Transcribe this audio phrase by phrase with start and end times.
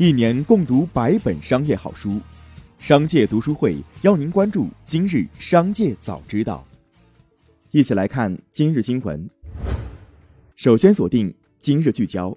[0.00, 2.20] 一年共读百本商业好书，
[2.78, 6.64] 商界读书会邀您关注今日商界早知道。
[7.72, 9.28] 一起来看今日新闻。
[10.54, 12.32] 首先锁定今日聚焦。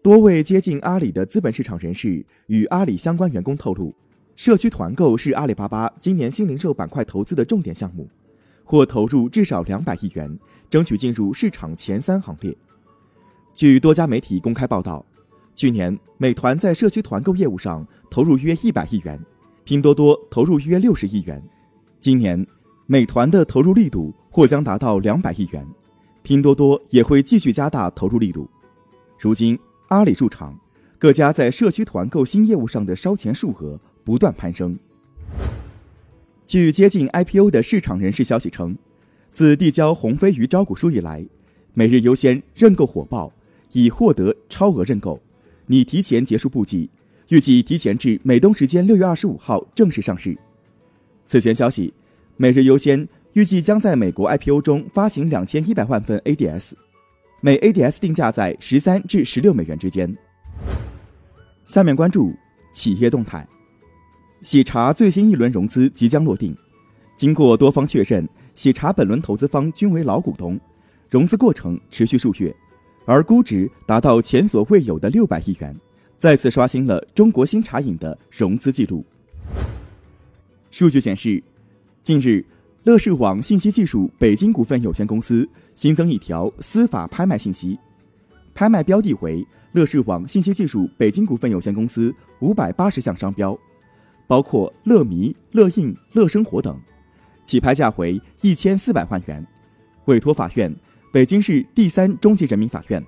[0.00, 3.92] 多位接近阿里的资本市场人士与阿里相关员工透露，
[4.36, 8.08] 社区团购是阿里巴巴今年新零售板块投资的重点项目，
[8.62, 10.38] 或投入至少两百亿元，
[10.70, 12.56] 争取进入市场前三行列。
[13.52, 15.04] 据多家媒体公开报道。
[15.54, 19.20] 去年，美团在社区团购业务上投入约一百亿元，
[19.62, 21.42] 拼多多投入约六十亿元。
[22.00, 22.44] 今年，
[22.86, 25.64] 美团的投入力度或将达到两百亿元，
[26.22, 28.50] 拼多多也会继续加大投入力度。
[29.16, 29.56] 如今，
[29.88, 30.58] 阿里入场，
[30.98, 34.76] 各家在社区团购新业务上的烧钱数额不断攀升。
[36.44, 38.76] 据接近 IPO 的市场人士消息称，
[39.30, 41.24] 自递交红飞鱼招股书以来，
[41.72, 43.32] 每日优先认购火爆，
[43.72, 45.20] 已获得超额认购。
[45.66, 46.88] 拟提前结束布局，
[47.28, 50.36] 预计提前至美东时间六月二十五号正式上市。
[51.26, 51.92] 此前消息，
[52.36, 56.72] 每日优先预计将在美国 IPO 中发行两千一百万份 ADS，
[57.40, 60.14] 每 ADS 定价在十三至十六美元之间。
[61.64, 62.34] 下面关注
[62.74, 63.48] 企业动态，
[64.42, 66.54] 喜茶最新一轮融资即将落定，
[67.16, 70.60] 经过多方确认，喜茶本轮投资方均为老股东，
[71.08, 72.54] 融资过程持续数月。
[73.06, 75.74] 而估值达到前所未有的六百亿元，
[76.18, 79.04] 再次刷新了中国新茶饮的融资记录。
[80.70, 81.42] 数据显示，
[82.02, 82.44] 近日，
[82.84, 87.78] 乐视网信息技术北京股份有限公司新增一条司法拍卖信息，
[88.54, 93.56] 拍卖标的为乐视网信息技术北京股份有限公司五百八十项商标，
[94.26, 96.80] 包括乐迷、乐印、乐生活等，
[97.44, 99.46] 起拍价为一千四百万元，
[100.06, 100.74] 委托法院。
[101.14, 103.00] 北京市第三中级人民法院。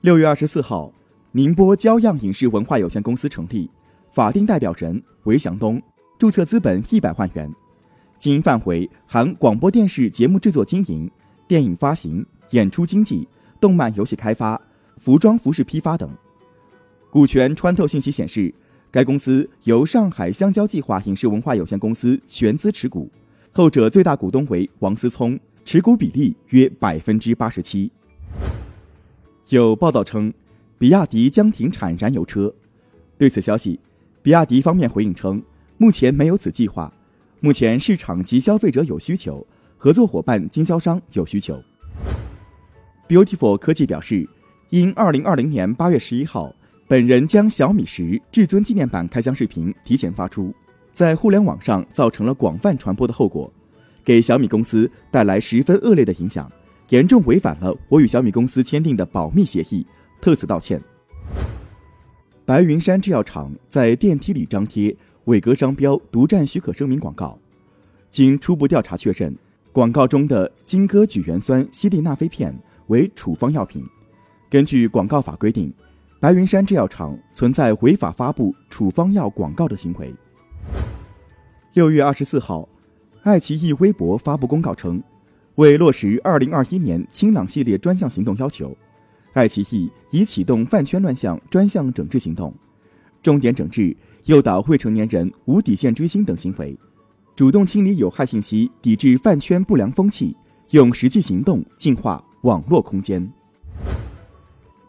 [0.00, 0.92] 六月二十四号，
[1.30, 3.70] 宁波骄样影视文化有限公司成立，
[4.12, 5.80] 法定代表人韦祥东，
[6.18, 7.48] 注册资本一百万元，
[8.18, 11.08] 经营范围含广播电视节目制作经营、
[11.46, 13.28] 电影发行、演出经纪、
[13.60, 14.60] 动漫游戏开发、
[14.96, 16.10] 服装服饰批发等。
[17.10, 18.52] 股权穿透信息显示，
[18.90, 23.08] 该公司由上海香蕉计划影视文化有限公司全资持股，
[23.52, 25.38] 后者最大股东为王思聪。
[25.64, 27.90] 持股比例约百分之八十七。
[29.48, 30.32] 有报道称，
[30.78, 32.54] 比亚迪将停产燃油车。
[33.16, 33.80] 对此消息，
[34.22, 35.42] 比亚迪方面回应称，
[35.78, 36.92] 目前没有此计划。
[37.40, 39.46] 目前市场及消费者有需求，
[39.78, 41.62] 合作伙伴经销商有需求。
[43.08, 44.28] Beautiful 科技表示，
[44.68, 46.54] 因二零二零年八月十一号，
[46.86, 50.54] 本人将小米十至尊纪念版开箱视频提前发出，
[50.92, 53.50] 在互联网上造成了广泛传播的后果。
[54.04, 56.50] 给小米公司带来十分恶劣的影响，
[56.90, 59.86] 严重违反了我与小米公司签订的保密协议，
[60.20, 60.80] 特此道歉。
[62.44, 64.94] 白云山制药厂在电梯里张贴
[65.24, 67.38] 伟哥商标独占许可声明广告，
[68.10, 69.34] 经初步调查确认，
[69.72, 72.54] 广告中的金戈举元酸西地那非片
[72.88, 73.82] 为处方药品。
[74.50, 75.72] 根据广告法规定，
[76.20, 80.14] 白云山制药厂存在违法发布处方药广告的行为。
[81.72, 82.68] 六月二十四号。
[83.24, 85.02] 爱奇艺微博发布公告称，
[85.54, 88.76] 为落实2021年清朗系列专项行动要求，
[89.32, 92.54] 爱奇艺已启动饭圈乱象专项整治行动，
[93.22, 93.96] 重点整治
[94.26, 96.78] 诱导未成年人无底线追星等行为，
[97.34, 100.36] 主动清理有害信息，抵制饭圈不良风气，
[100.72, 103.26] 用实际行动净化网络空间。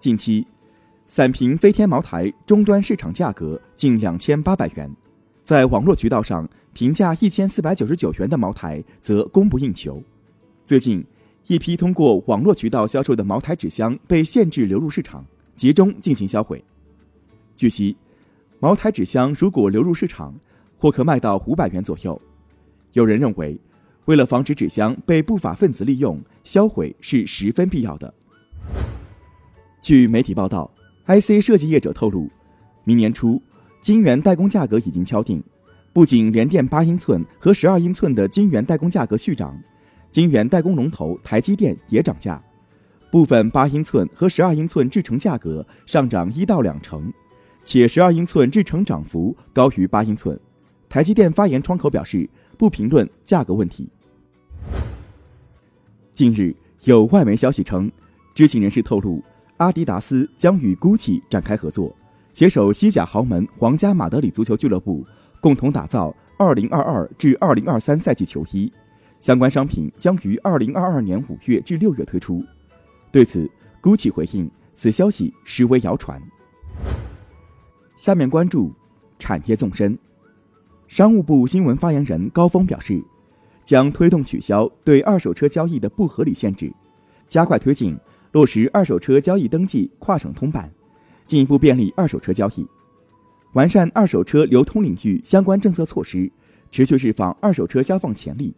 [0.00, 0.46] 近期，
[1.06, 4.90] 散瓶飞天茅台终端市场价格近两千八百元，
[5.44, 6.48] 在网络渠道上。
[6.72, 10.02] 评价一千四百九十九元的茅台则供不应求。
[10.64, 11.04] 最近，
[11.46, 15.24] 一批通过网络渠道销售的茅台纸箱被限制流入市场，
[15.54, 16.64] 集中进行销毁。
[17.54, 17.96] 据悉，
[18.58, 20.34] 茅台纸箱如果流入市场，
[20.78, 22.20] 或可卖到五百元左右。
[22.92, 23.60] 有人认为，
[24.06, 28.12] 为了防止纸箱被不法分子利用，销毁是十分必要的。
[29.80, 30.70] 据媒体报道
[31.06, 32.30] ，IC 设计业者透露，
[32.84, 33.42] 明年初，
[33.80, 35.42] 晶圆代工价格已经敲定。
[35.92, 39.60] 不仅联电八英寸和十二英寸的晶圆代工价格续涨，
[40.10, 42.42] 晶圆代工龙头台积电也涨价，
[43.10, 47.12] 部分八英寸和十二英寸制程价格上涨一到两成，
[47.62, 50.38] 且十二英寸制程涨幅高于八英寸。
[50.88, 53.86] 台积电发言窗口表示不评论价格问题。
[56.14, 57.92] 近日有外媒消息称，
[58.34, 59.22] 知情人士透露，
[59.58, 61.94] 阿迪达斯将与 GUCCI 展开合作，
[62.32, 65.06] 携手西甲豪门皇家马德里足球俱乐部。
[65.42, 68.72] 共同打造2022至2023赛季球衣，
[69.20, 72.44] 相关商品将于2022年5月至6月推出。
[73.10, 73.50] 对此
[73.82, 76.22] ，GUCCI 回应此消息实为谣传。
[77.96, 78.72] 下面关注
[79.18, 79.98] 产业纵深。
[80.86, 83.02] 商务部新闻发言人高峰表示，
[83.64, 86.72] 将推动取消对二手车交易的不合理限制，
[87.26, 87.98] 加快推进
[88.30, 90.72] 落实二手车交易登记跨省通办，
[91.26, 92.64] 进一步便利二手车交易，
[93.52, 96.30] 完善二手车流通领域相关政策措施，
[96.70, 98.54] 持续释放二手车消放潜力，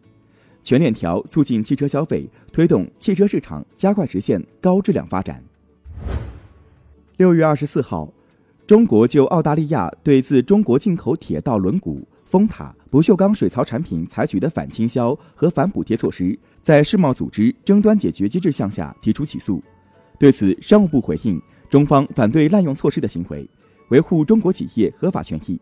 [0.63, 5.43] 全链条促进汽车消费，推动汽车市场加快实现高质量发展。
[7.17, 8.13] 六月二十四号，
[8.65, 12.01] 中国就澳大利亚对自中国进口铁道轮毂。
[12.25, 19.63] 风塔、不锈钢水槽产品采取的反倾销和反补贴措施，在世贸组织争端解决机制项下提出起诉。
[20.19, 21.39] 对此，商务部回应，
[21.69, 23.47] 中方反对滥用措施的行为，
[23.89, 25.59] 维护中国企业合法权益，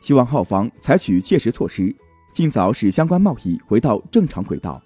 [0.00, 1.94] 希望澳方采取切实措施，
[2.32, 4.82] 尽早使相关贸易回到正常轨道。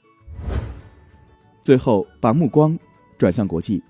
[1.63, 2.79] 最后，把目光
[3.17, 3.83] 转向国际，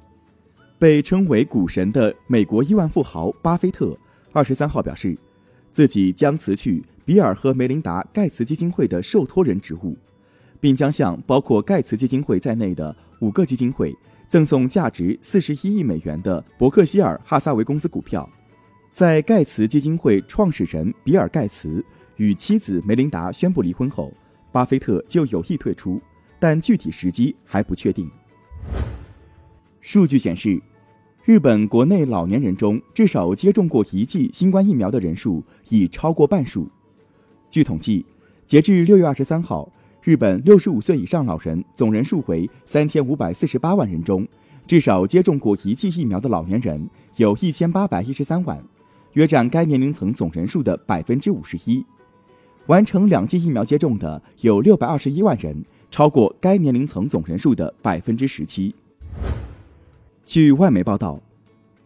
[0.78, 3.96] 被称为股神的美国亿万富豪巴菲特，
[4.32, 5.16] 二十三号表示，
[5.72, 6.84] 自己将辞去。
[7.04, 9.96] 比尔和梅琳达·盖茨基金会的受托人职务，
[10.60, 13.96] 并将向包括盖茨基金会在内的五个基金会
[14.28, 18.28] 赠送价值四十一亿美元的伯克希尔·哈撒韦公司股票。
[18.98, 21.84] 在盖茨基金会创始人比尔·盖茨
[22.16, 24.12] 与妻子梅琳达宣布离婚后，
[24.50, 26.02] 巴菲特就有意退出，
[26.40, 28.10] 但具体时机还不确定。
[29.80, 30.60] 数据显示。
[31.24, 36.68] 日本国内老年人中至少接种过一剂新冠疫苗的人数已超过半数。
[37.48, 38.04] 据统计，
[38.46, 39.70] 截至六月二十三号，
[40.02, 44.26] 日本六十五岁以上老人总人数为三千五百四十八万人中，
[44.66, 48.60] 至少接种过一剂疫苗的老年人有一千八百一十三万，
[49.18, 51.84] 约占该年龄层总人数的百分之五十一。
[52.66, 55.60] 完成两剂疫苗接种的有六百二十一万人，
[55.90, 58.72] 超过该年龄层总人数的百分之十七。
[60.24, 61.20] 据外媒报道，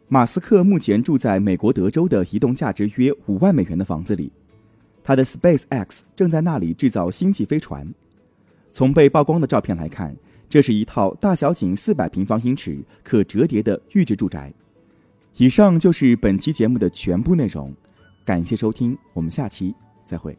[0.09, 4.31] 马斯克目前住在美国德州的一栋价值约五万美元的房子里。
[5.03, 7.91] 他的 SpaceX 正在那里制造星际飞船。
[8.73, 10.15] 从被曝光的照片来看，
[10.51, 14.53] 这是一套大小仅四百平方英尺、可折叠的预制住宅。
[15.37, 17.75] 以上就是本期节目的全部内容，
[18.25, 19.75] 感谢收听，我们下期
[20.05, 20.37] 再会。